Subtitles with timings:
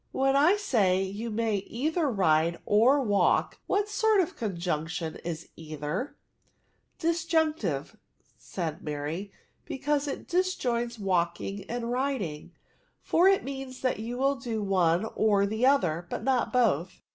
[0.21, 5.49] "When I say, * You may either ride or walk/ what sort of conjunction is
[5.55, 6.15] either?
[6.43, 6.67] '*"
[7.01, 7.97] Disjunctive,"
[8.35, 9.31] said Mary,"
[9.65, 12.51] because it disjoins walking and riding;
[13.03, 17.03] for it means that you will do one or the other, but not both.